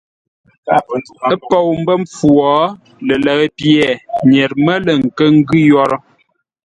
Ə́ 1.31 1.35
pou 1.47 1.67
mbə́ 1.81 1.95
mpfu 2.01 2.27
wo, 2.37 2.51
lələʉ 3.07 3.39
pye 3.57 3.85
nyer 4.29 4.51
mə́ 4.63 4.77
lə̂ 4.85 4.95
nkə́ 5.05 5.27
ngʉ́ 5.37 5.59
yórə́. 5.69 5.99